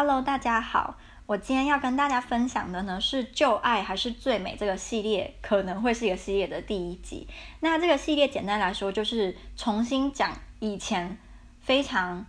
[0.00, 0.96] Hello，大家好。
[1.26, 7.26] 我今天要跟大家分享的呢是《旧爱还是最美》这个系列，可能会是一个系列的第一集。
[7.58, 10.30] 那这个系列简单来说，就是重新讲
[10.60, 11.18] 以前
[11.60, 12.24] 非常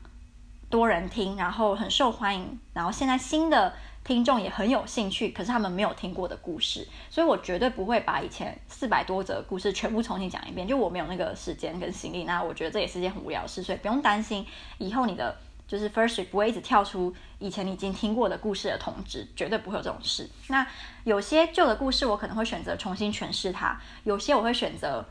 [0.71, 3.71] 多人听，然后很受欢迎，然后现在新的
[4.03, 6.87] 听众也很有兴趣，可是他们没有听过的故事。
[7.11, 12.23] 所以我绝对不会把以前四百多则故事全部重新讲一遍，就我没有那个时间跟心力。
[12.23, 14.43] 那我觉得这也是件很无聊的事，所以不用担心
[14.79, 15.37] 以后你的。
[15.69, 20.27] 就是 First 不会一直跳出以前你已经听过的故事的通知，绝对不会有这种事。
[20.47, 20.65] 那
[21.03, 25.05] 有些旧的故事，我可能会选择重新诠释它；有些我会选择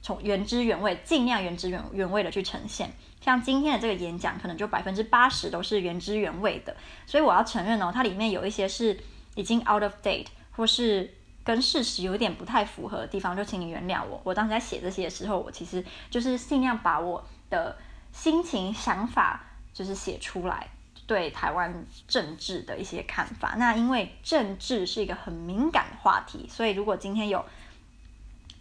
[0.00, 2.90] 从原汁原味，尽量原汁原原味的去呈现。
[3.20, 6.74] 像今天的这个演讲，可能就百分之八十都是原汁原味的。
[7.04, 8.98] 所以我要承认哦，它里面有一些是
[9.34, 11.12] 已经 out of date，或是
[11.44, 14.18] 跟事实有点不太符合的地方，就请你原谅我。
[14.24, 17.76] 我当时在写这些的时候，我其实就是尽量把我的
[18.10, 19.44] 心情、想法。
[19.78, 20.66] 就是写出来
[21.06, 23.54] 对台湾政治的一些看法。
[23.56, 27.44] 那因为政治是一个很敏感的话题，所以如果今天有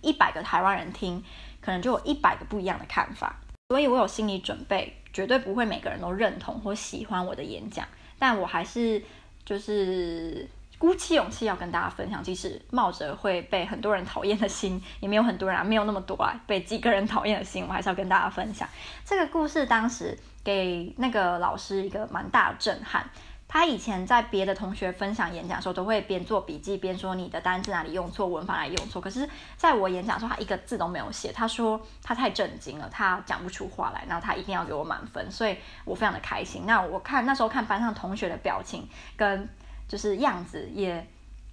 [0.03, 1.23] 一百个台湾人听，
[1.59, 3.35] 可能就有一百个不一样的看法。
[3.69, 7.87] 所以我有心理准备，绝对不会每个人都认同或喜欢我的演讲，
[8.19, 9.01] 但我还是
[9.43, 10.47] 就是。
[10.79, 18.69] 鼓起勇气要跟大家分享，即使冒着会被很多人讨厌的心，也没有很多人啊，没有那么多啊，被几个人讨厌的心，我还是要跟大家分享
[19.03, 19.65] 这个故事。
[19.65, 23.09] 当时给那个老师一个蛮大的震撼。
[23.49, 29.01] 他以前在别的同学分享演讲的时候，都会边做笔记边说你的单字哪里用错，文法哪里用错。
[29.01, 31.31] 可是在我演讲的时候，他一个字都没有写。
[31.31, 36.65] 他说他太震惊了，他讲不出话来，然后他一定要给我满分，所以我非常的开心。
[36.67, 39.49] 那我看那时候看班上同学的表情跟。
[39.87, 41.05] 就是样子也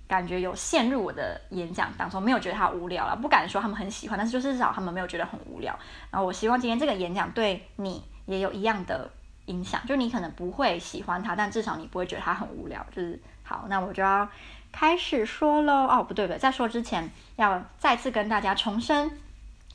[0.07, 5.79] 感觉有陷入我的演讲当中，没有觉得他无聊了，不敢说他们很喜欢，但是就是至少他们没有觉得很无聊。
[6.11, 9.11] 然后我希望今天这个演讲对你也有一样的
[9.47, 12.85] 影响，就你可能不会喜欢他，但至少你不会觉得他很无聊。
[12.91, 14.29] 就是好，那我就要
[14.73, 15.87] 开始说喽。
[15.87, 19.11] 哦，不对不对，在说之前要再次跟大家重申，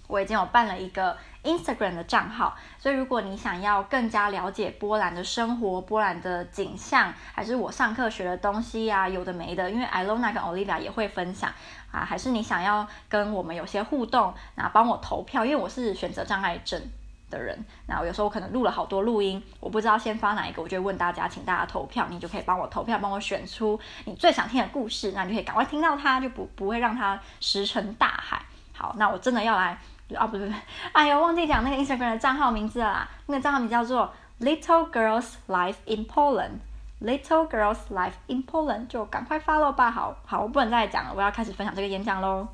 [0.09, 1.15] 我已经有办了一个。
[1.41, 11.49] Instagram 的账号，所以如果你想要更加了解波兰的生活、波兰的景象，还是我上课学的东西呀，有的没的，因为 Ilona 跟 Olivia 也会分享
[11.93, 16.81] 啊，还是你想要跟我们有些互动，那帮我投票，因为我是选择障碍症
[17.29, 28.41] 的人，那有时候我可能录了好多录音，我不知道先发哪一个，我就问大家，请大家投票，你就可以帮我投票，帮我选出你最想听的故事，那你就可以赶快听到它，就不不会让它石沉大海。
[28.75, 29.77] 好，那我真的要来。
[30.16, 30.60] 啊，不对不对，
[30.92, 33.08] 哎呦，忘记讲那个 Instagram 的账号名字了啦。
[33.26, 39.90] 那个账号名叫做 Little Girls Life in Poland。Little Girls Life in Poland，就赶快 follow 吧。
[39.90, 42.48] 好好，我不能再讲了，我要开始分享这个演讲喽。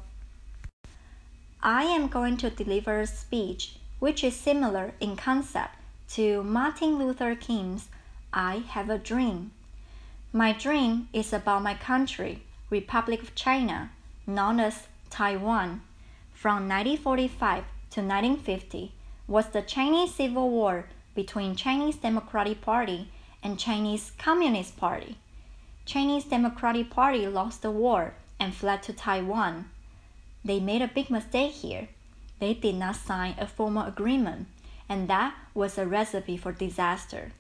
[1.61, 5.73] I am going to deliver a speech which is similar in concept
[6.17, 7.83] to Martin Luther King's
[8.31, 9.51] I Have a Dream.
[10.33, 12.39] My dream is about my country,
[12.71, 13.91] Republic of China,
[14.27, 15.83] known as Taiwan
[16.46, 18.92] from 1945 to 1950
[19.28, 20.86] was the Chinese Civil War
[21.16, 23.10] between Chinese Democratic Party
[23.42, 25.18] and Chinese Communist Party.
[25.86, 29.72] Chinese Democratic Party lost the war and fled to Taiwan.
[30.44, 31.88] They made a big mistake here.
[32.40, 34.46] They did not sign a formal agreement,
[34.88, 37.32] and that was a recipe for disaster.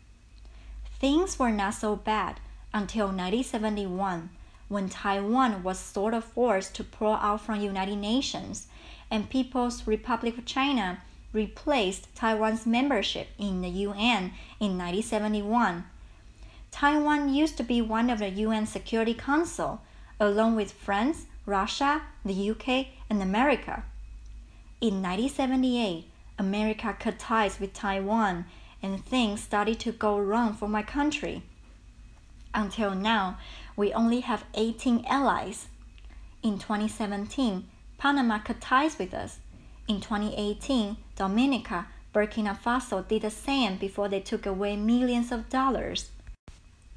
[0.99, 2.39] Things were not so bad
[2.73, 4.31] until 1971
[4.67, 8.67] when Taiwan was sort of forced to pull out from United Nations
[9.11, 11.01] and People's Republic of China
[11.33, 15.85] replaced Taiwan's membership in the UN in 1971.
[16.71, 19.81] Taiwan used to be one of the UN Security Council,
[20.19, 23.83] along with France, Russia, the UK, and America.
[24.81, 26.05] In 1978,
[26.37, 28.45] America cut ties with Taiwan,
[28.81, 31.43] and things started to go wrong for my country.
[32.55, 33.37] Until now,
[33.75, 35.67] we only have 18 allies.
[36.41, 37.67] In 2017,
[37.97, 39.39] Panama cut ties with us.
[39.89, 46.11] In 2018, Dominica, Burkina Faso did the same before they took away millions of dollars.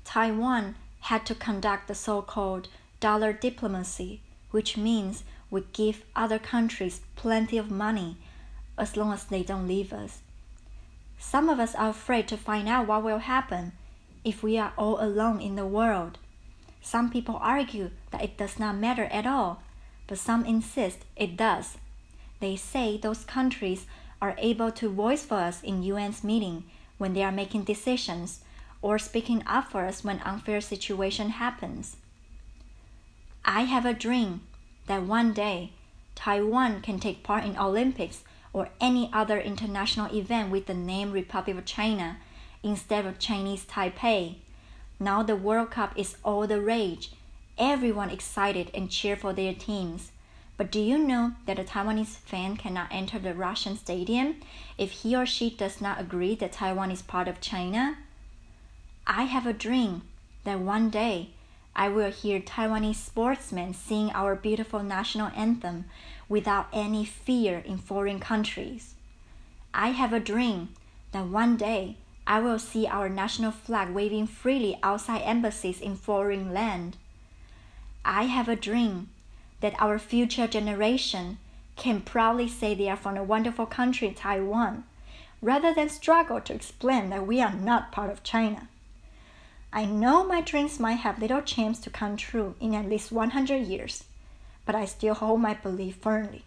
[0.04, 2.68] Taiwan had to conduct the so called
[3.00, 4.20] dollar diplomacy,
[4.52, 8.16] which means we give other countries plenty of money
[8.78, 10.20] as long as they don't leave us.
[11.18, 13.72] Some of us are afraid to find out what will happen
[14.24, 16.18] if we are all alone in the world.
[16.82, 19.62] Some people argue that it does not matter at all
[20.08, 21.76] but some insist it does.
[22.40, 23.86] They say those countries
[24.20, 26.64] are able to voice for us in UN's meeting
[26.96, 28.40] when they are making decisions
[28.82, 31.96] or speaking up for us when unfair situation happens.
[33.44, 34.40] I have a dream
[34.86, 35.72] that one day
[36.14, 41.56] Taiwan can take part in Olympics or any other international event with the name Republic
[41.56, 42.16] of China
[42.62, 44.36] instead of Chinese Taipei.
[45.00, 47.12] Now the World Cup is all the rage.
[47.56, 50.12] Everyone excited and cheer for their teams.
[50.56, 54.36] But do you know that a Taiwanese fan cannot enter the Russian stadium
[54.76, 57.96] if he or she does not agree that Taiwan is part of China?
[59.06, 60.02] I have a dream
[60.42, 61.30] that one day
[61.76, 65.84] I will hear Taiwanese sportsmen sing our beautiful national anthem
[66.28, 68.94] without any fear in foreign countries.
[69.72, 70.70] I have a dream
[71.12, 71.96] that one day
[72.30, 76.98] I will see our national flag waving freely outside embassies in foreign land.
[78.04, 79.08] I have a dream
[79.60, 81.38] that our future generation
[81.76, 84.84] can proudly say they are from a wonderful country, Taiwan,
[85.40, 88.68] rather than struggle to explain that we are not part of China.
[89.72, 93.56] I know my dreams might have little chance to come true in at least 100
[93.56, 94.04] years,
[94.66, 96.44] but I still hold my belief firmly,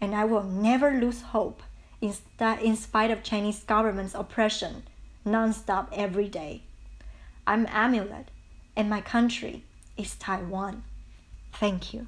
[0.00, 1.64] and I will never lose hope
[2.00, 2.14] in,
[2.62, 4.84] in spite of Chinese government's oppression
[5.26, 6.62] nonstop every day.
[7.46, 8.30] I'm Amulet,
[8.76, 9.64] and my country
[9.96, 10.84] is Taiwan.
[11.52, 12.06] Thank you.